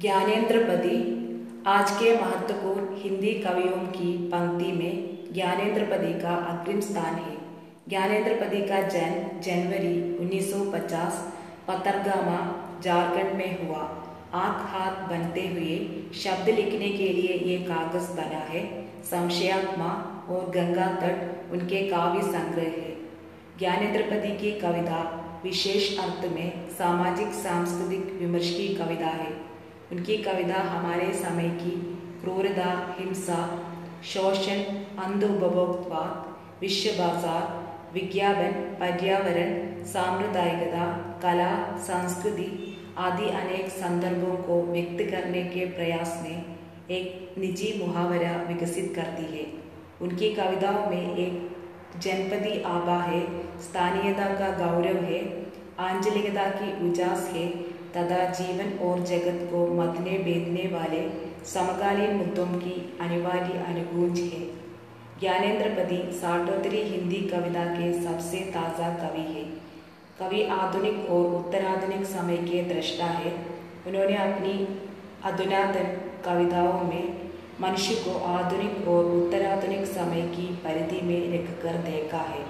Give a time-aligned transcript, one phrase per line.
[0.00, 0.96] ज्ञानेन्द्रपदी
[1.66, 7.36] आज के महत्वपूर्ण हिंदी कवियों की पंक्ति में ज्ञानेन्द्रपदी का अग्रिम स्थान है।
[7.88, 11.32] ज्ञानेन्द्रपदी का जन्म जनवरी 1950
[11.68, 14.04] पतरगामा, झारखंड में हुआ।
[14.34, 20.86] आँख हाथ बनते हुए शब्द लिखने के लिए ये कागज़ बना है। संशयात्मा और गंगा
[20.86, 22.96] तट उनके काव्य संग्रह है।
[23.58, 29.53] ज्ञानेन्द्रपदी की कविता विशेष अर्थ में सामाजिक, सांस्कृतिक विमर्श की कविता है।
[29.92, 31.70] उनकी कविता हमारे समय की
[32.20, 33.40] क्रूरता, हिंसा,
[34.04, 34.60] शोषण,
[34.98, 40.86] अंधोपभोक्तवाद विश्व बाज़ार विज्ञापन, पर्यावरण सांप्रदायिकता
[41.22, 42.48] कला, संस्कृति
[42.98, 46.56] आदि अनेक संदर्भों को व्यक्त करने के प्रयास में
[46.90, 49.46] एक निजी मुहावरा विकसित करती है।
[50.02, 53.20] उनकी कविताओं में एक जनपदी आभा है,
[53.60, 55.20] स्थानीयता का गौरव है,
[55.80, 57.46] आंचलिकता की उजास है
[57.96, 61.02] तथा जीवन और जगत को मतने बेदने वाले
[61.46, 64.42] समकालीन मुद्दों की अनिवार्य अनुगूंज है।
[65.20, 69.44] ज्ञानेन्द्रपति साठोत्तरी हिंदी कविता के सबसे ताज़ा कवि है।
[70.20, 73.32] कवि आधुनिक और उत्तराधुनिक समय के दृष्टा है।
[73.86, 74.56] उन्होंने अपनी
[75.24, 75.86] अधुनातन
[76.24, 77.22] कविताओं में
[77.60, 82.44] मनुष्य को आधुनिक और उत्तराधुनिक समय की परिधि में रखकर देखा है।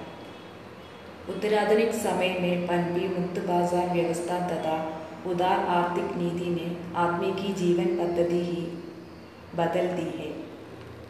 [1.29, 4.77] उत्तराधुनिक समय में पनपी मुक्त बाज़ार व्यवस्था तथा
[5.27, 8.63] उदार आर्थिक नीति ने आदमी की जीवन पद्धति ही
[9.57, 10.31] बदल दी है।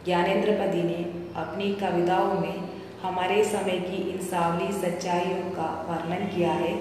[0.05, 1.03] ज्ञानेन्द्रपदी ने
[1.37, 2.69] अपनी कविताओं में
[3.03, 6.75] हमारे समय की इन सावली सच्चाइयों का वर्णन किया है।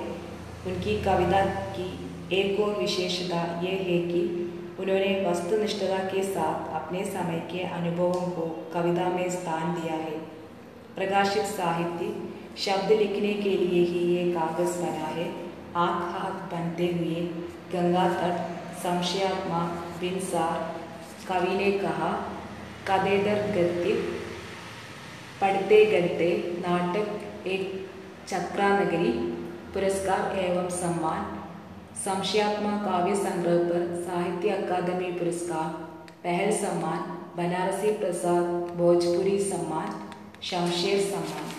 [0.67, 7.39] उनकी कविता की एक और विशेषता यह है कि उन्होंने वस्तुनिष्ठता के साथ अपने समय
[7.51, 10.17] के अनुभवों को कविता में स्थान दिया है।
[10.95, 12.13] प्रकाशित साहित्य
[12.57, 17.21] शब्द लिखने के लिए ही ये कागज़ बना है। आँख हाथ बनते हुए
[17.73, 18.35] गंगा तट
[18.77, 19.59] संशयात्मा
[19.99, 20.57] बिनसार
[21.29, 22.09] कवि ने कहा,
[22.87, 23.93] कदेदर गद्य
[25.41, 26.27] पढ़ते गढ़ते
[26.67, 27.63] नाटक एक
[28.27, 29.11] चक्रा नगरी
[29.73, 31.39] पुरस्कार एवं सम्मान
[32.03, 35.67] संशयात्मा काव्य संग्रह पर साहित्य अकादमी पुरस्कार,
[36.23, 36.99] पहल सम्मान,
[37.37, 38.45] बनारसी प्रसाद,
[38.77, 39.91] भोजपुरी सम्मान,
[40.43, 41.51] शमशेर सम्मान।